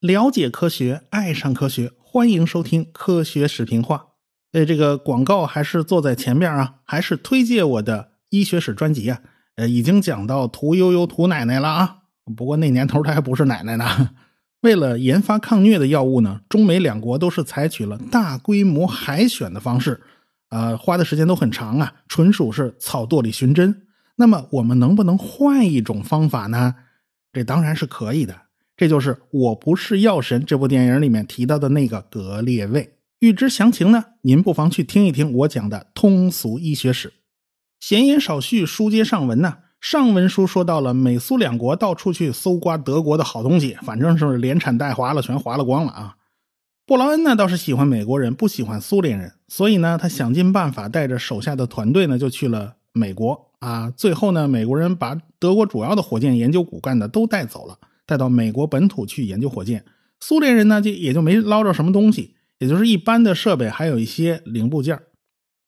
[0.00, 3.96] 了解科学，爱上科学，欢迎收听《科学视频化》。
[4.52, 9.20] 呃，这个广告还是坐在前面啊，还是推荐我的医学史专辑啊。
[9.56, 11.98] 呃，已经讲到屠呦呦、屠奶奶了啊。
[12.36, 14.10] 不过那年头她还不是奶奶呢。
[14.62, 20.00] 为了研发抗疟的药物呢，中美两国都是采取了大规模海选的方式，
[20.50, 23.86] 呃，花的时间都很长啊，纯属是草垛里寻针。
[24.16, 26.74] 那么我们能不能换一种方法呢？
[27.32, 28.34] 这当然是可以的。
[28.76, 32.96] 这就是《我不是药神》这部电影里面提到的那个格列卫。
[33.20, 37.12] 欲知详情呢，您不妨去听一听我讲的通俗医学史。
[37.78, 39.58] 闲言少叙，书接上文呢。
[39.80, 46.16] 上文书说到了美苏两国到处去搜刮德国的好东西，反正是连产带划了，全划了光了啊。
[46.86, 53.90] 布劳恩呢倒是喜欢美国人，不喜欢苏联人，所以呢他想尽办法带着手下的团队呢就去了美国啊。
[53.90, 59.84] 最后呢美国人把德国主要的火箭研究骨干的都带走了，带到美国本土去研究火箭。
[60.20, 65.00] 苏联人呢就也就没捞着什么东西，也就是一般的设备，还有一些零部件。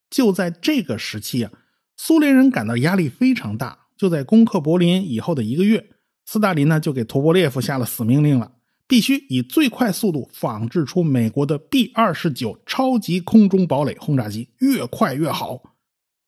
[0.08, 1.50] 就在这个时期啊，
[1.97, 3.81] 苏联人感到压力非常大。
[3.97, 5.91] 就在攻克柏林以后的一个月，
[6.27, 8.53] 斯大林呢就给图波列夫下了死命令了，
[8.86, 15.73] 必须以最快速度仿制出美国的 B 二十九超级空中堡垒轰炸机，越快越好。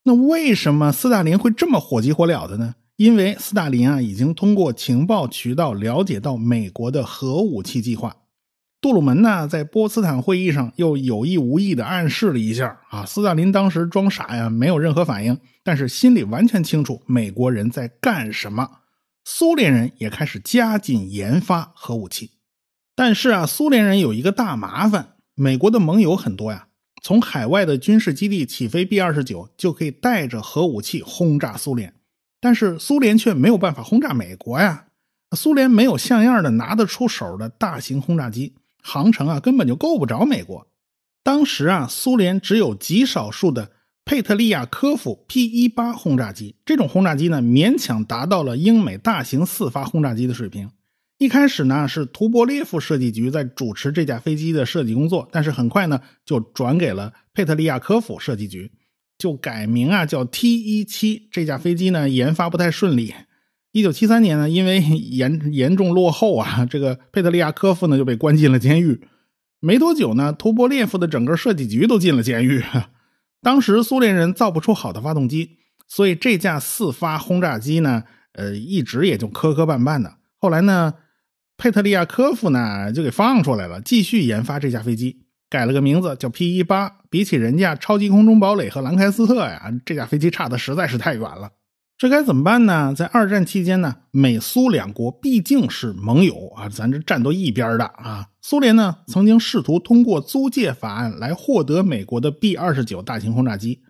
[0.06, 2.76] 那为什么斯大林会这么火急火燎的呢？
[2.94, 8.14] 因为斯大林啊已经通过情报渠道了解到美国的核武器计划。
[8.80, 15.36] 杜鲁门呢在波茨坦会议上又有意无意的暗示了一下啊，斯大林当时装傻呀，没有任何反应。
[15.64, 18.68] 但是心里完全清楚美国人在干什么，
[19.24, 22.30] 苏联人也开始加紧研发核武器。
[22.94, 26.65] 但是啊，苏联人有一个大麻烦，美国的盟友很多呀，
[27.06, 31.94] 从海外的军事基地起飞 B 二十九就可以带着核武器轰炸苏联，
[32.40, 34.86] 但是苏联却没有办法轰炸美国呀。
[35.36, 40.66] 苏联没有像样的拿得出手的大型轰炸机，航程啊根本就够不着美国。
[41.22, 43.70] 当时啊，苏联只有极少数的。
[44.04, 50.70] 佩特利亚科夫 P-18 轰炸机，这种轰炸机呢，勉强达到了英美大型四发轰炸机的水平。
[51.18, 58.70] 一开始呢，是图波列夫设计局在主持这架飞机的设计工作，但是很快呢，就转给了佩特利亚科夫设计局，
[59.16, 61.22] 就改名啊，叫 T-17。
[61.30, 63.14] 这架飞机呢，研发不太顺利。
[63.72, 69.00] 一九七三年呢，因为严严重落后啊，这个佩特利亚科夫呢就被关进了监狱。
[69.60, 72.62] 没多久呢，图波列夫的整个设计局都进了监狱。
[73.40, 75.52] 当时苏联人造不出好的发动机，
[75.88, 80.16] 所以这架四发轰炸机呢，呃，一直也就磕磕绊绊的。
[80.38, 80.92] 后来呢，
[81.56, 86.98] 佩特利亚科夫呢就给放出来了，继续研发这架飞机，改了个名字叫 P 一八。
[87.08, 91.50] 比起人家超级空中堡垒和兰开斯特呀，这架飞机差的实在是太远了。
[91.96, 92.92] 这该怎么办呢？
[92.94, 98.26] 在二战期间呢，美苏两国毕竟是盟友啊，咱这站到一边的啊。
[98.42, 103.80] 苏联呢曾经试图通过租借法案来获得美国的 B 二十九大型轰炸机，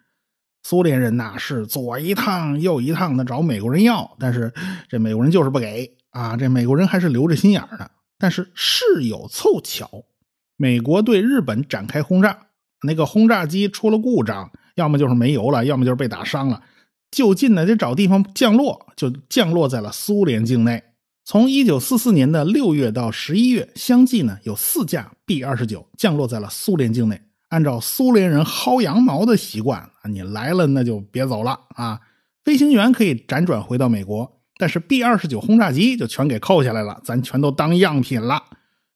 [0.62, 4.54] 苏联人呐是左一趟右一趟的找美国人要，但是
[4.88, 6.36] 这美国人就是不给啊。
[6.36, 7.90] 这美国人还是留着心眼的。
[8.18, 10.04] 但是事有凑巧，
[10.56, 12.46] 美国对日本展开轰炸，
[12.82, 16.62] 那个轰炸机出了故障，要么就是没油了，要么就是被打伤了。
[17.10, 20.82] 就近呢，得找地方降落，就降落在了苏联境内。
[21.24, 27.20] 从一九四四年的六月到十一月，相继呢有四架 B 二十九降落在了苏联境内。
[27.48, 32.00] 按照苏联人薅羊毛的习惯啊，你来了那就别走了啊！
[32.44, 38.42] 飞行员可以辗转回到美国，但是 B 二十九轰炸机就全给扣下来了，咱全都当样品了。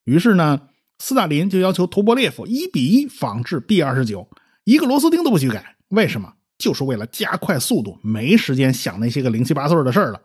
[0.04, 0.60] 于是呢，
[0.98, 4.28] 斯大林就要求图波列夫一比一仿制 B 二十九，
[4.64, 5.76] 一个螺丝钉都不许改。
[5.88, 6.34] 为什么？
[6.58, 10.20] 就是为了加快速度，没时间想那些个零七八碎的事儿了。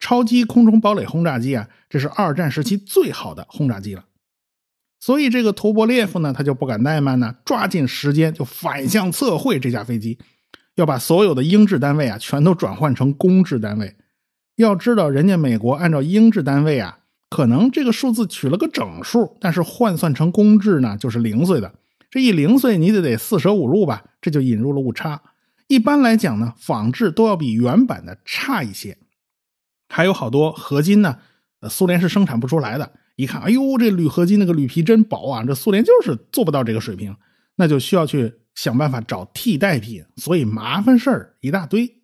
[0.00, 4.04] 超级空中堡垒轰炸机啊，这是二战时期最好的轰炸机了。
[4.98, 10.18] 所以这个图波列夫呢，他就不敢怠慢呢，抓紧时间就反向测绘这架飞机，
[10.74, 13.94] 要把所有的英制单位啊全都转换成公制单位。
[14.56, 16.98] 要知道，人家美国按照英制单位啊，
[17.28, 21.74] 可能这个数字取了个整数，但是换算成公制呢，就是零碎的。
[22.10, 25.20] 这一零碎，你得得四舍五入吧，这就引入了误差。
[25.66, 28.96] 一般来讲呢，仿制都要比原版的差一些，
[29.88, 31.18] 还有好多合金呢，
[31.68, 32.92] 苏联是生产不出来的。
[33.16, 37.16] 一看，哎呦，这铝合金那个铝皮真薄啊，这苏联就是做不到这个水平，
[37.56, 42.03] 那就需要去想办法找替代品，所以麻烦事儿一大堆。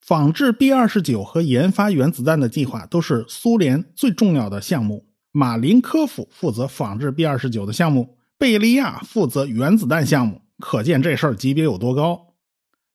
[0.00, 5.06] 仿制 B 二十九和研发原子弹的计划都是苏联最重要的项目。
[5.32, 12.34] 马林科夫负责仿制 B 二十九的项目，贝利亚负责原子弹项目，可见这事儿级别有多高。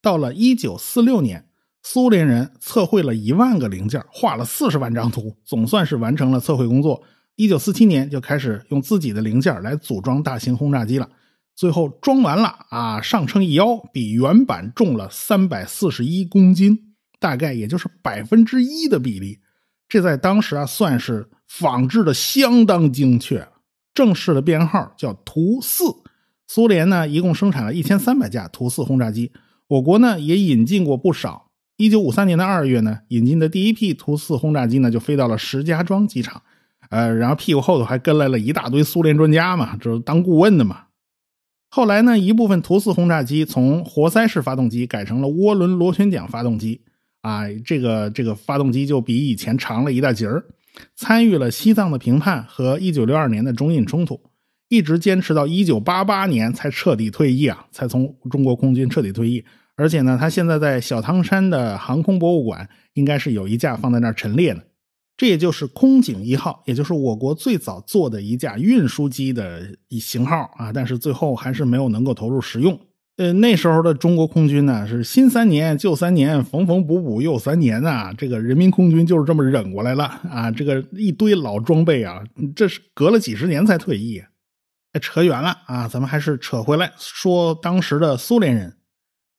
[0.01, 1.47] 到了一九四六年，
[1.83, 7.03] 苏联人测绘了一万个零件，画了四十万张图，总算是完成了测绘工作。
[7.35, 11.09] 一九四七年就开始用自己的零件来组装大型轰炸机了。
[11.55, 16.92] 最后装完了啊，上称一腰，比原版重了三百四十一公斤，
[17.23, 19.39] 大概也就是百分之一的比例。
[19.87, 23.47] 这在当时啊，算是仿制的相当精确。
[23.93, 25.85] 正式的编号叫图四。
[26.47, 29.31] 苏联呢，一共生产了一千三百架图四轰炸机，
[29.67, 31.51] 我国呢也引进过不少。
[31.77, 36.41] 一九五三年的二月呢，引进的第一批图四轰炸机呢，就飞到了石家庄机场。
[36.89, 40.87] 呃，然后屁股后头还跟来了一大堆苏联专家嘛，就是当顾问的嘛。
[41.69, 46.81] 后来呢，一部分图四轰炸机从活塞式发动机改成了涡轮螺旋桨发动机，
[47.23, 50.43] 啊，这个这个发动机就比以前长了一大截儿。
[50.95, 54.19] 参与了西藏的评判和一九六二年的中印冲突，
[54.69, 59.43] 一直坚持到一九八八年才彻底退役啊，才从中国空军彻底退役。
[59.75, 64.63] 而且呢，他现在在小汤山的航空博物馆，应该是有一架放在那儿陈列的。
[65.15, 69.61] 这也就是空警一号，也就是我国最早做的一架运输机的
[69.91, 72.79] 型号啊，但是最后还是没有能够投入使用。
[73.17, 78.11] 呃，那时候的中国空军呢，是新三年旧三年，缝缝补补又三年啊。
[78.17, 80.49] 这个人民空军就是这么忍过来了啊。
[80.49, 82.23] 这个一堆老装备啊，
[82.55, 84.23] 这是隔了几十年才退役。
[85.01, 88.77] 扯远了啊，咱们还是扯回来说当时的苏联人。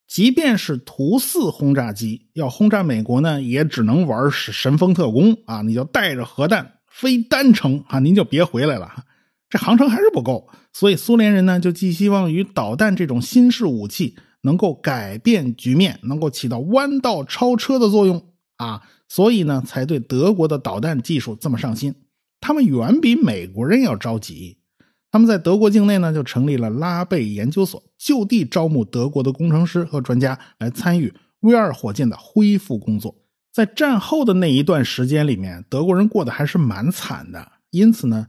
[0.06, 5.62] 即便是图四轰炸机要轰炸美国呢，也只能玩神风特工啊！
[5.62, 9.04] 你就带着核弹飞单程啊，您就别回来了。
[9.50, 18.24] 这航程还是不够，所以苏联人呢就寄希望于导弹这种新式武器能够改变局面，能够起到弯道超车的作用
[18.56, 18.82] 啊！
[19.08, 21.94] 所以呢才对德国的导弹技术这么上心，
[22.40, 24.58] 他们远比美国人要着急。
[25.12, 33.14] 他们在德国境内呢，就成立了拉贝研究所，就地招募德国的工程师和专家来参与 V 二火箭的恢复工作。
[33.52, 38.26] 在战后的那一段时间里面，德国人过得还是蛮惨的，因此呢，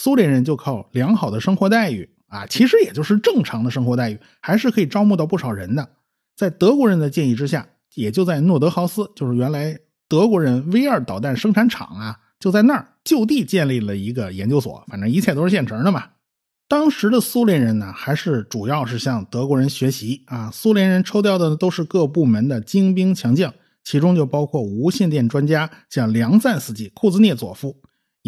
[0.00, 5.88] 苏联人就靠良好的生活待遇啊，其实也就是正常的生活待遇，还是可以招募到不少人的。
[6.36, 7.66] 在德国人的建议之下，
[7.96, 9.76] 也就在诺德豪斯，就是原来
[10.08, 14.84] 德国人 V 二导弹生产厂啊，就在那儿就地建立了一个研究所。
[14.86, 16.04] 反正一切都是现成的嘛。
[16.68, 20.48] 当时的苏联人呢，还是主要是向德国人学习啊。
[20.52, 23.52] 苏联人抽调的都是各部门的精兵强将，
[23.82, 27.74] 其中就包括无线电专家，像梁赞斯基、库兹涅佐夫，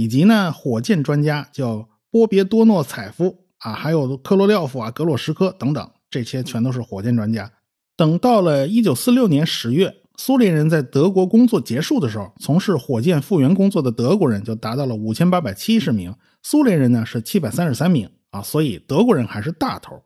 [0.01, 7.53] 以及呢火箭专家叫波别多诺采夫啊，还有科罗廖夫啊、格洛什科等等，这些全都是火箭专家。
[7.99, 18.09] 等到了一九四六年十月，苏联人在德国工作结束的时候，从事火箭复原工作的德国人就达到了五千八百七十名，苏联人呢是七百三十三名。
[18.31, 20.03] 啊，所以德国人还是大头。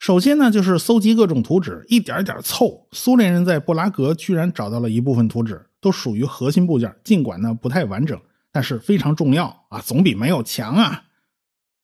[0.00, 2.88] 首先呢，就是搜集各种图纸，一点点凑。
[2.92, 8.18] 苏联人在布拉格居然找到了一部分图纸，都属于核心部件，尽管呢不太完整，
[8.52, 11.04] 但是非常重要啊，总比没有强啊。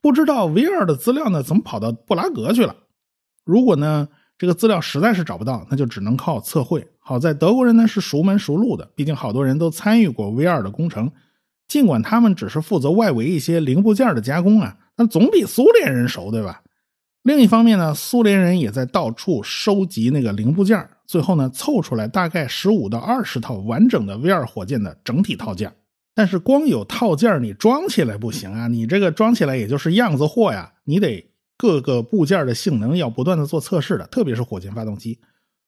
[0.01, 2.77] 不知道 V 二的资料呢怎么跑到布拉格去了？
[3.45, 6.87] 如果呢这个资料实在是找不到，那就只能靠测绘。
[6.99, 11.11] 好在德国人呢是熟门熟路的，毕竟好多人都参与过 V 二的工程，
[11.69, 14.77] 尽管他们只是负责外围一些零部件的加工啊。
[14.97, 16.63] 但总比苏联人熟，对吧？
[17.23, 25.75] 另一方面呢，苏联人也在到处收集那个零部件，最后呢凑出来大概十五到二十套完整的 V 二火箭的整体套件。
[26.15, 35.19] 但是光有套件你装起来不行啊，你这个装起来也就是样子货呀，你得各个部件的性能要不断的做测试的，特别是火箭发动机。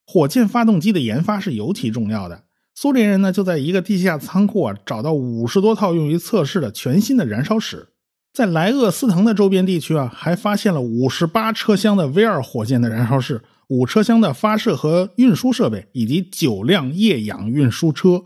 [0.06, 2.44] 火箭发动机的研发是尤其重要的。
[2.74, 7.88] 苏联人呢就在一个地下仓库啊找到五十多套用于测试的全新的燃烧室。
[8.32, 18.22] 在莱厄斯滕的周边地区啊，还发现了五十八车厢的 V 二火箭的燃烧室，五车厢的发射和运输设备，以及九辆液氧运输车。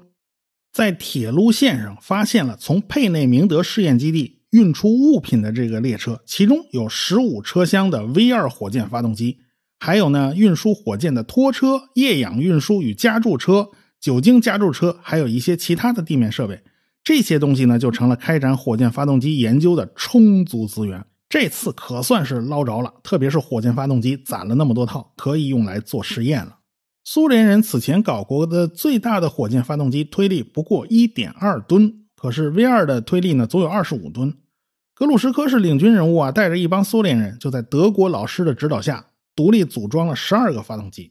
[0.72, 9.38] 在铁路线上发现了从佩内明德试验基地运出物品的这个列车，其中有十五车厢的 V 二火箭发动机，
[9.78, 13.68] 还有呢运输火箭的拖车、液氧运输与加注车、
[14.00, 16.62] 酒精加注车，还有一些其他的地面设备。
[17.02, 21.04] 这些东西呢，就成了开展火箭发动机研究的充足资源。
[21.28, 26.58] 这次可算是捞着了，特别是火箭发动机攒了那么多套，可以用来做实验了。
[27.12, 34.32] 苏联人此前搞过的最大的火箭发动机推力不过一点二吨，可是 V 二的推力呢，足有二十五吨。
[34.94, 41.10] 格鲁什科是领军人物啊，带着一帮苏联人，就在德国老师的指导下，独立组装了十二个发动机。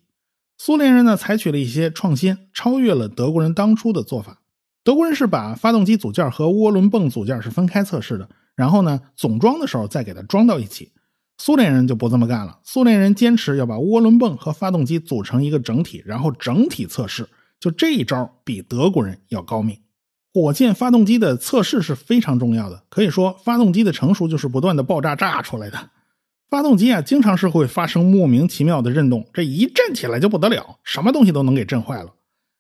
[0.58, 4.40] 苏联人呢，采取了一些创新，超越了德国人当初的做法。
[4.86, 10.94] 德国人是把发动机组件和涡轮泵组件是分开测试的，然后呢，总装的时候再给它装到一起。
[11.42, 17.30] 苏联人就不这么干了，苏联人坚持要把涡轮泵和发动机组成一个整体，然后整体测试，
[17.62, 19.80] 就这一招比德国人要高明。
[20.34, 25.90] 火箭发动机的测试是非常重要的，可以说发动机的成熟就是不断的爆炸炸出来的。
[26.50, 32.14] 发动机啊，经常是会发生莫名其妙的震动，这一震起来就不得了，什么东西都能给震坏了。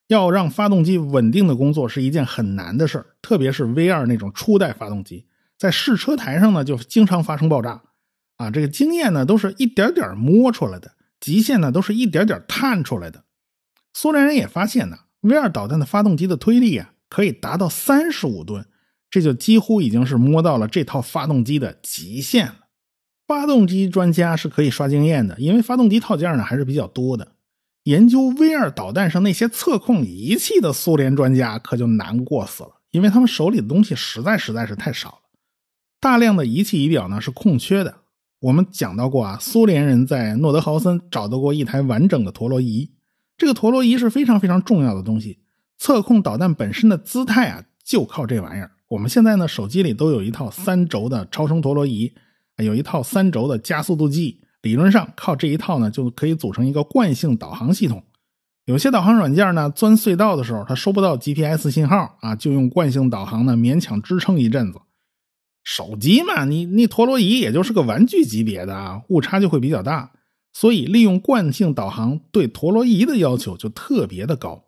[0.07, 5.25] 要让发动机稳定的工作是一件很难的事儿，特别是 V 二那种初代发动机，
[5.57, 7.81] 在试车台上呢就经常发生爆炸。
[8.39, 13.23] 啊，这个经验呢都是一点点摸出来的，极限呢都是一点点探出来的。
[13.93, 16.93] 苏联人也发现呢，V 二导弹的发动机的推力啊。
[17.11, 18.63] 可以达到三十五吨，
[19.09, 22.67] 这就几乎已经是摸到了这套发动机的极限了。
[23.27, 27.31] 发动机专家是可以刷经验的，因为发动机套件呢还是比较多的。
[27.85, 35.21] 研究 V 二导弹上那些测控仪器的苏联专家可就难过死了，因为他们手里的东西实在实在是太少了。
[35.99, 38.01] 大量的仪器仪表呢是空缺的。
[38.41, 42.89] 我们讲到过啊，苏联人在诺德豪森找到过一台完整的陀螺仪，
[43.37, 45.39] 这个陀螺仪是非常非常重要的东西。
[45.77, 48.71] 测控导弹本身的姿态啊，就靠这玩意儿。
[48.87, 52.13] 我们现在呢，手机里都有一套三轴的超声陀螺仪，
[52.57, 54.41] 有一套三轴的加速度计。
[54.61, 58.03] 理论上靠这一套呢，就可以组成一个惯性导航系统。
[58.65, 64.79] 有些导航软件呢，钻隧道的时候它收不到 GPS 信号啊，就用惯性导航呢勉强支撑一阵子。
[65.63, 70.11] 手机嘛，你你陀螺仪也就是个玩具级别的啊，误差就会比较大。
[70.51, 74.65] 所以利用惯性导航对陀螺仪的要求就特别的高。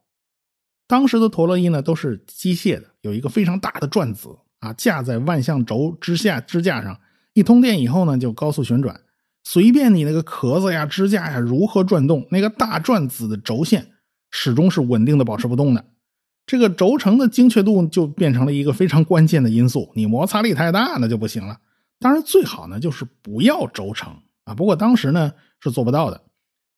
[0.88, 4.30] 当时的陀螺仪呢都是机械的，有一个非常大的转子
[4.60, 7.00] 啊，架在万向轴支下支架上，
[7.34, 9.02] 一通电以后呢就高速旋转，
[9.44, 13.88] 随便你那个壳子呀、支架呀如何转动，那个大转子的轴线
[14.30, 15.84] 始终是稳定的保持不动的。
[16.46, 21.58] 这个轴承的精确度就变成了一个非常关键的因素，你摩擦力太大那就不行了。
[22.00, 24.12] 当然最好呢就是不要轴承
[24.44, 26.22] 啊，不过当时呢是做不到的。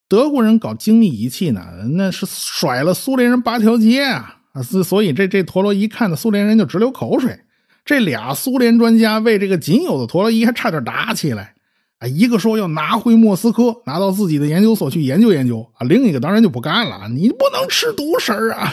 [0.06, 4.42] 德国人搞精密仪器呢，那是甩了苏联人八条街啊！
[4.52, 7.40] 啊，所以这这陀螺仪看的苏联人就直流口水。
[7.86, 11.54] 这俩苏联专家为这个仅有的陀螺仪还差点打起来
[11.98, 12.06] 啊！
[12.06, 18.72] 一个说要拿回莫斯科，拿到自己的研究所去研究研究啊，另一个当然就不干了，你不能吃独食啊！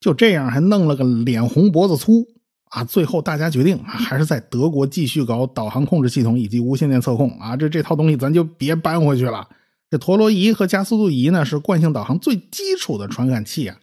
[0.00, 2.26] 就这样还弄了个脸红脖子粗
[2.70, 2.82] 啊！
[2.82, 7.56] 最后大家决定还是在德国继续搞导航控制系统以及无线电测控啊！
[7.56, 9.46] 这这套东西咱就别搬回去了。
[9.90, 13.76] 这陀螺仪和加速度仪呢，是惯性导航最基础的传感器啊。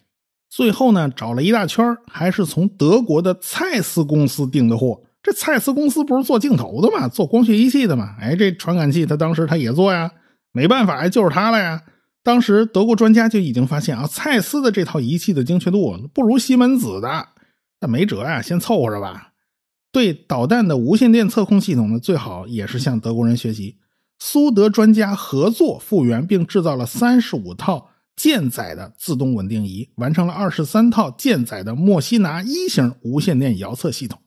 [0.50, 5.02] 最后呢，找了一大圈还是从德国的蔡司公司订的货。
[5.22, 8.16] 这蔡司公司不是做镜头的嘛，做光学仪器的嘛。
[8.18, 10.10] 哎，这传感器他当时他也做呀，
[10.52, 11.82] 没办法呀，就是他了呀。
[12.28, 17.28] 当时德国专家就已经发现啊，蔡司的这套仪器的精确度不如西门子的，
[17.80, 19.32] 那没辙呀，先凑合着吧。
[19.90, 23.78] 对导弹的无线电测控系统呢，最好也是向德国人学习。
[24.18, 34.20] 苏德专家合作复原并制造了三十五套舰载的自动稳定仪，完成了二十三套舰载的莫西拿一型无线电遥测系统。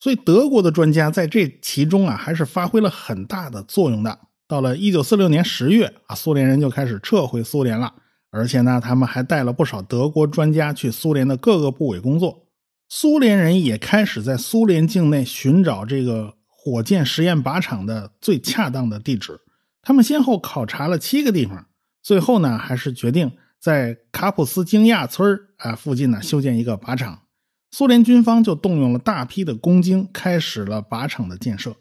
[0.00, 4.18] 所以德国的专家在这其中啊，还是发挥了很大的作用的。
[4.46, 7.94] 到了一九四六年十月啊，苏联人就开始撤回苏联了，
[8.30, 12.46] 而且呢，他们还带了不少德国专家去苏联的各个部委工作。
[12.88, 16.34] 苏联人也开始在苏联境内寻找这个。
[16.66, 19.38] 火箭实验靶场的最恰当的地址，
[19.82, 21.66] 他们先后考察了七个地方，
[22.02, 27.24] 最后呢，还是决定在卡普斯京亚村啊附近呢修建一个靶场。
[27.70, 31.76] 苏联军方就动用了大批的工精，开始了靶场的建设。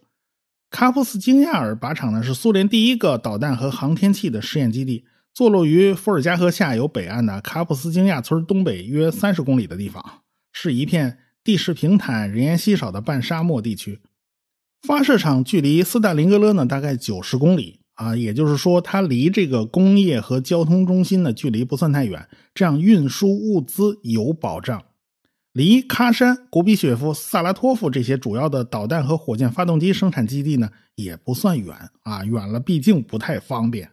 [0.74, 10.04] 卡普斯京亚尔靶场呢，是苏联第一个导弹和航天器的试验基地，坐落于伏尔加河下游北岸的卡普斯京亚村东北约三十公里的地方，
[10.52, 14.00] 是一片地势平坦、人烟稀少的半沙漠地区。
[14.82, 24.84] 发射场距离斯大林格勒呢大概九十公里啊，也就是说它离这个工业和交通中心的距离不算太远，这样运输物资有保障。
[25.54, 33.92] 离喀山、古比雪夫、萨拉托夫这些主要的导弹和火箭发动机生产基地呢也不算远啊，远了毕竟不太方便。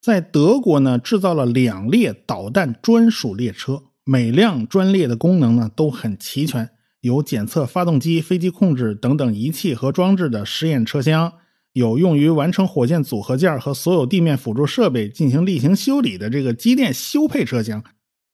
[0.00, 6.70] 在德国呢制造了两列导弹专属列车，每辆专列的功能呢都很齐全。
[7.02, 11.34] 有检测发动机、飞机控制等等仪器和装置的实验车厢，
[11.74, 17.84] 有用于完成火箭组合件和所有地面辅助设备进行例行修理的这个机电修配车厢，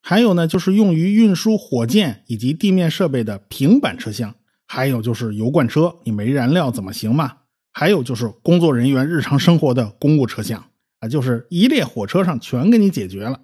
[0.02, 4.34] 还有呢就是用于运输火箭以及地面设备的平板车厢，
[4.66, 7.38] 还有就是油罐车，你没燃料怎么行嘛？
[7.72, 10.62] 还有就是工作人员日常生活的公务车厢
[11.00, 13.40] 啊，就是一列火车上全给你解决了。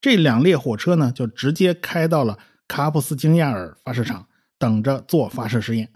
[0.00, 4.26] 这两列火车呢，就直接开到了卡普斯京亚尔发射场。
[4.60, 5.92] 等着做发射实验，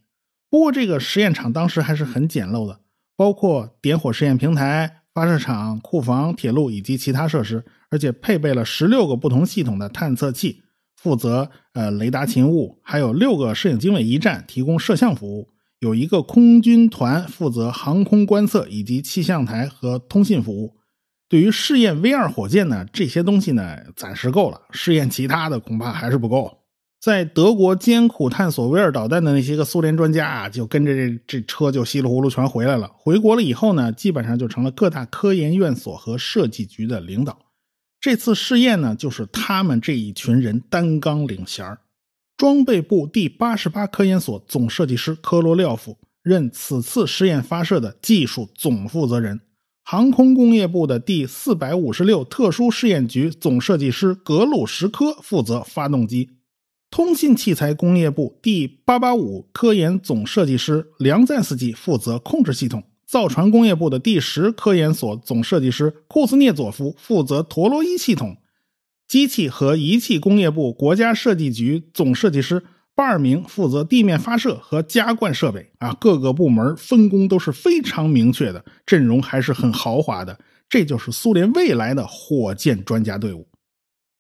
[0.48, 2.78] 不过这个实验场当时还是很简陋的，
[3.16, 10.62] 包括点火试验平台、发射场、库房、铁路以及其他设施，而且配备了十六个不同系统的探测器，
[10.96, 15.50] 负责呃雷达勤务，还有六个摄影经纬一站提供摄像服务，
[15.80, 20.76] 有一个空军团负责航空观测以及气象台和通信服务。
[21.28, 26.61] 对于试验 V 二火箭呢，这些东西呢暂时够了，试验其他的恐怕还是不够。
[27.02, 32.88] 在德国艰苦探索威尔导弹的那些个苏联专家啊，就跟着这这车就稀里糊涂全回来了。
[32.96, 37.36] 回国了以后呢，基本上就成了各大科研院所和设计局的领导。
[38.00, 41.80] 这次试验呢，就是他们这一群人担纲领衔儿
[42.36, 49.40] 装备部第八十八科研所总设计师科罗廖夫任此次试验发射的技术总负责人，
[49.82, 56.30] 航空工业部的第四百五十六特殊试验局总设计师格鲁什科负责发动机。
[56.92, 68.36] 通信器材工业部第八八五科研总设计师梁赞斯基负责控制系统，造船工业部的第十科研所总设计师库斯涅佐夫负责陀螺仪系统，
[69.08, 72.62] 机器和仪器工业部国家设计局总设计师
[72.94, 75.70] 巴尔明负责地面发射和加冠设备。
[75.78, 80.38] 啊，各个部门分工都是非常明确的，阵容还是很豪华的。
[80.68, 83.48] 这就是苏联未来的火箭专家队伍。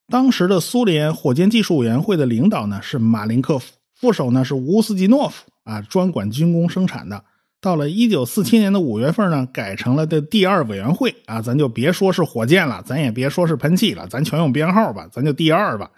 [0.08, 7.24] 当时的苏联火箭技术委员会的领导呢是马林科夫，副手呢是乌斯基诺夫啊，专管军工生产的。
[7.60, 15.88] 到了一九四七年的五月份呢，改成了的第二委员会啊，咱就别说是火箭了，咱也别说是喷气了，咱全用编号吧，咱就第二吧，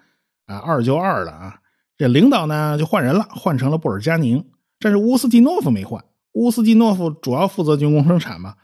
[0.47, 1.57] 啊，二就二了啊。
[1.97, 4.45] 这领导呢就换人了，换成了布尔加宁，
[4.79, 6.05] 但是乌斯基诺夫没换。
[6.33, 8.57] 乌斯基诺夫主要负责军工生产嘛。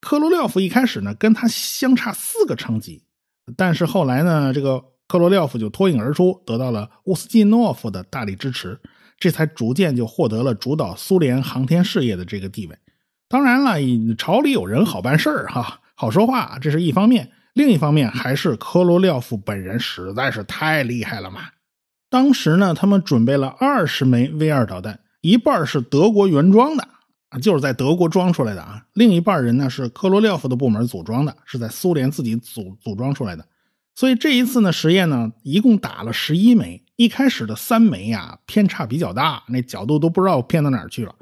[0.00, 3.02] 科罗廖夫一开始呢跟他相差四个层级。
[3.56, 8.80] 但是后来呢，这个克罗廖夫就脱颖而出，得到了乌斯季诺夫的大力支持，
[9.18, 12.76] 这才逐渐就获得了主导苏联航天事业的这个地位。
[13.28, 13.76] 当然了，
[14.16, 21.42] 朝里有人好办事儿哈，好说话，这是一方面；另一方面还是科罗廖夫本人实在是太厉害了嘛。
[22.10, 26.88] 当时呢，他们准备了二十枚 V 二导弹，一半是德国原装的。
[27.40, 33.46] 就是在德国装出来的啊，另一半人呢是科罗廖夫的部门组装的，是在苏联自己组组装出来的。
[33.94, 41.14] 所以这一次呢实验呢，一共打了十一枚，一开始的三枚呀偏差比较大，那角度都不知道偏到哪儿去了。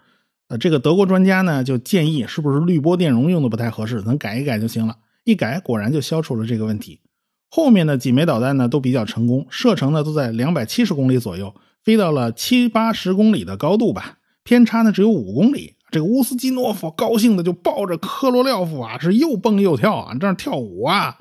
[0.48, 4.96] 呃，这个德国专家呢就建议，是不是滤波电容用的不太合适，咱改一改就行了。
[5.24, 7.00] 一改，果然就消除了这个问题。
[7.48, 15.76] 后面的几枚导弹呢都比较成功，射程呢都在两百七十公里左右，飞到了七八十公里的高度吧，偏差呢只有五公里。
[15.90, 21.18] 这个乌斯基诺夫高兴的就抱着科罗廖夫啊，是又蹦又跳啊，这样跳舞啊。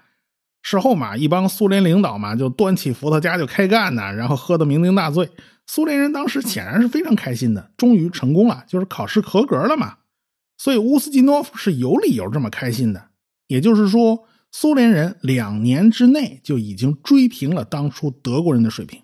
[0.63, 5.29] 事后嘛，一帮苏联领导嘛就端起伏特加就开干呢，然后喝得酩酊大醉。
[5.67, 9.97] 苏联人当时显然是非常开心的，终于成功了，就是考试合格了嘛。
[10.57, 13.09] 所以乌斯基诺夫是有理由这么开心的。
[13.47, 19.01] 也就是说，苏联人两年之内就已经追平了当初德国人的水平。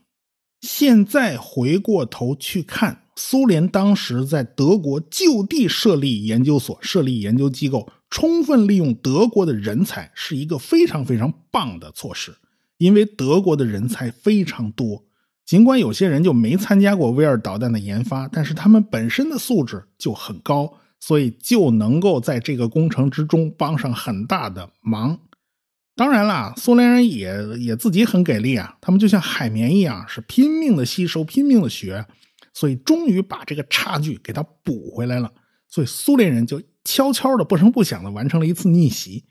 [0.62, 3.04] 现在回过头去看。
[3.22, 12.34] 苏联当时在德国就地设立研究所、设立研究机构，充分利用德国的人才，是一个非常非常棒的措施。
[12.78, 15.04] 因为德国的人才非常多，
[15.46, 25.20] 尽管有些人就没参加过 V 二导弹的研发，但是他们本身的素质就很高，所以就能够在这个工程之中帮上很大的忙。
[25.94, 32.06] 当然啦，苏联人也也自己很给力啊，他们就像海绵一样，是拼命的吸收，拼命的学。
[32.54, 35.32] 所以，终于把这个差距给他补回来了。
[35.68, 39.26] 所以，苏联人就悄悄的、不声不响的完成了一次逆袭。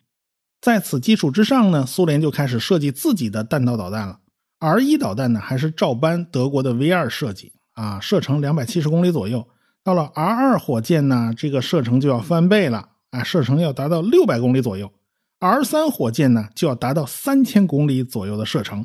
[0.61, 4.21] 在此基础之上呢，苏联就开始设计自己的弹道导弹了。
[4.59, 9.47] R 一导弹呢，还是照搬德国的 V 二设计啊，射程两百七十公里左右。
[9.85, 14.93] 到了 R 二火箭呢，这个射程就要翻倍了啊，射程要达到六百公里左右。
[15.39, 18.85] R 三火箭呢，就要达到三千公里左右的射程。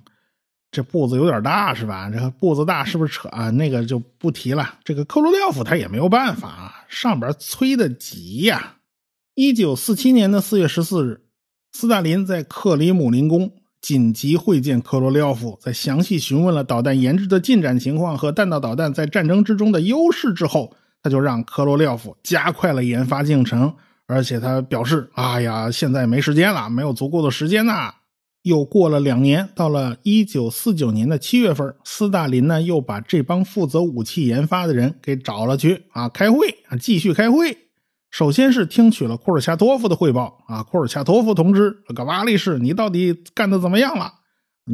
[0.73, 2.09] 这步子有点大是吧？
[2.09, 3.51] 这步子大是不是扯啊？
[3.51, 4.79] 那个就不提了。
[4.83, 8.77] 这个克罗廖夫他也没有办法啊，上边催得急呀。
[9.35, 11.21] 一九四七年的四月十四日，
[11.71, 23.73] 斯大林在克里姆林宫紧急会见克罗廖夫，在详细询问了导弹研制的进展情况和弹道导弹在战争之中的优势之后，他就让克罗廖夫加快了研发进程，
[24.07, 27.93] 而且他表示：“哎呀，现在没时间了，没有足够的时间呐。”
[28.43, 37.57] 又过了两年，到了一九四九年的七月份，斯大林呢又把这帮负责武器研发的人给找了去啊，开会啊，继续开会。
[38.11, 44.11] 首先是听取了库尔恰托夫的汇报啊，库尔恰托夫同志，格瓦利士，你到底干的怎么样了？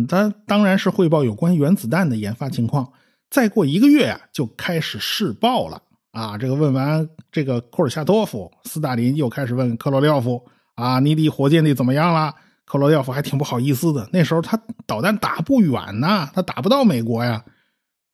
[0.08, 2.92] 他当然是汇报有关原子弹的研发情况。
[3.30, 5.80] 再过一个月啊，就开始试爆了
[6.12, 6.38] 啊。
[6.38, 12.34] 这个问完这个库尔恰托夫，斯大林又开始问克罗廖夫啊，你的火箭的怎么样了？
[12.70, 14.08] 克罗廖夫还挺不好意思的。
[14.14, 14.56] 那时候他
[14.86, 17.44] 导弹打不远呐，他打不到美国呀。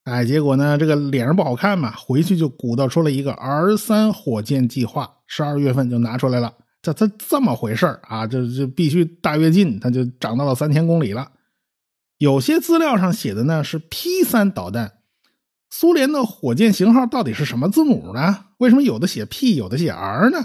[0.06, 6.54] 哎，结果呢，这个脸上不好看嘛，回去就鼓捣出了一个 R 三火箭计划，十二月份就拿出来了。
[6.82, 8.26] 这这这么回事啊？
[8.26, 11.32] 这这必须大跃进，它就涨到了三千公里了。
[12.20, 14.94] 有些资料上写的呢是 P 三导弹。
[15.70, 18.46] 苏联的火箭型号到底是什么字母呢？
[18.60, 20.38] 为什么有的写 P，有的写 R 呢？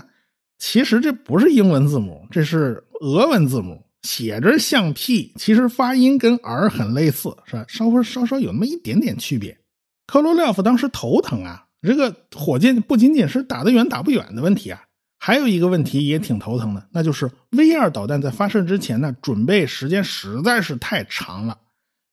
[0.59, 7.65] 其实这不是英文字母，这是俄文字母，写着像 P，其实发音跟 R 很类似，是吧？
[7.69, 9.59] 稍微稍稍有那么一点点区别。
[10.07, 14.81] 科罗廖夫当时头疼啊，这个火箭不仅仅是打得远打不远的问题啊，
[15.19, 21.59] 还有一个问题也挺头疼的，那就是 V 二导弹在发射之前呢，准备时间实在是太长了，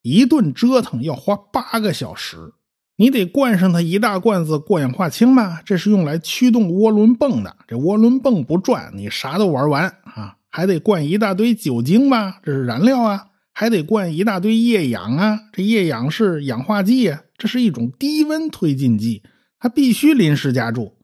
[0.04, 2.38] 一顿折腾要花八个小时。
[3.00, 7.56] 你得灌上它一大罐子过氧化氢吧，这是用来驱动涡轮泵的。
[7.68, 10.37] 这涡轮泵不转，你啥都玩完啊！
[10.50, 13.28] 还得灌一大堆酒精吧，这是燃料啊！
[13.54, 19.24] 还得灌一大堆液氧啊，这液氧是氧化剂啊，这是一种低温推进剂，
[19.60, 20.96] 它必须临时加注，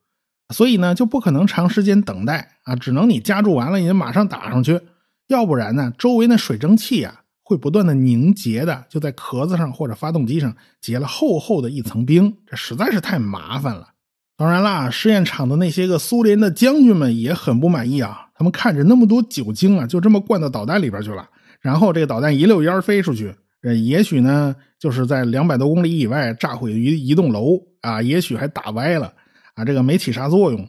[0.53, 4.79] 所以呢就不可能长时间等待啊，只能你加注完了，你马上打上去，
[5.27, 7.21] 要不然呢，周围那水蒸气啊。
[7.45, 13.89] 会不断的凝结的，就在壳子上或者发动机上结了厚厚的一层冰，这实在是太麻烦了。
[14.38, 21.28] 当然啦，试验场的那些个苏联的将军们也很不满意啊，他们看着那么多酒精啊，就这么灌到导弹里边去了，
[21.62, 29.13] 然后这个导弹一溜烟飞出去，呃，也许呢就是在两百多公里以外炸毁一一栋楼啊，也许还打歪了
[29.56, 30.67] 啊，这个没起啥作用。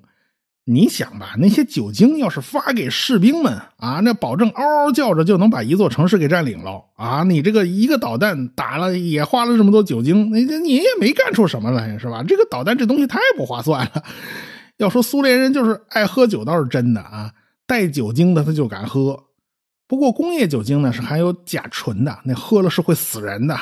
[0.66, 7.22] 你想吧，那些酒精要是发给士兵们啊，那保证嗷嗷叫着就能把一座城市给占领了啊！
[7.22, 12.24] 你这个一个导弹打了也花了这么多酒精，那你也没干出什么来，是吧？
[12.26, 14.02] 这个导弹这东西太不划算了。
[14.78, 17.30] 要说苏联人就是爱喝酒倒是真的啊，
[17.66, 19.24] 带酒精的他就敢喝。
[19.86, 23.58] 不过工业酒精呢是含有甲醇的，那喝了是会死人的。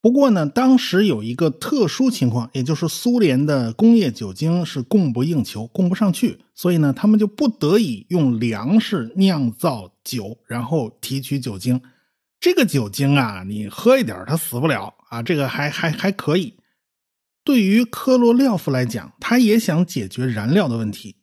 [0.00, 11.80] 不过呢，当时有一个特殊情况，也就是苏联的工业酒精是供不应求，供不上去，所以呢，他们就不得已用粮食酿造酒，然后提取酒精。
[12.40, 16.56] 这个酒精啊，你喝一点它死不了啊，这个还还还可以。
[17.44, 21.14] 对于科罗廖夫来讲，他也想解决燃料的问题。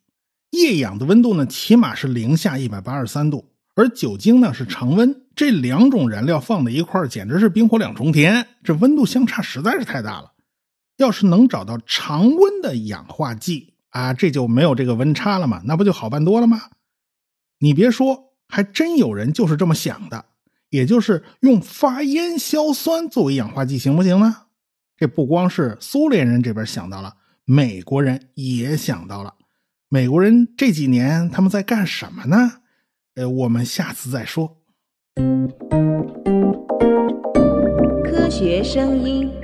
[0.61, 3.45] 液氧的温度呢，起码是零下一百八十三度。
[3.75, 8.45] 而酒精呢是常温，这两种燃料放在一块简直是冰火两重天。
[8.61, 10.33] 这温度相差实在是太大了。
[10.97, 16.59] 要是能找到常温的氧化剂啊，这就没有这个温差了嘛，那不就好办多了吗？
[17.59, 20.25] 你别说，还真有人就是这么想的，
[20.69, 24.35] 也就是用发烟硝酸作为氧化剂，行不行呢？
[24.97, 29.35] 这不光是苏联人这边想到了，美国人也想到了。
[29.91, 32.61] 美国人这几年他们在干什么呢？
[33.15, 34.61] 呃，我们下次再说。
[38.03, 39.38] 科学声音。